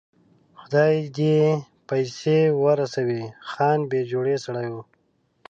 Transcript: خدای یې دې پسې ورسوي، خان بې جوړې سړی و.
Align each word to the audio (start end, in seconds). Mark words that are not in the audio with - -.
خدای 0.59 0.93
یې 1.01 1.09
دې 1.17 1.37
پسې 1.87 2.39
ورسوي، 2.63 3.23
خان 3.49 3.79
بې 3.89 4.01
جوړې 4.11 4.35
سړی 4.45 4.67
و. 4.73 4.75